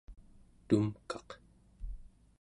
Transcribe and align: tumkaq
tumkaq 0.67 1.29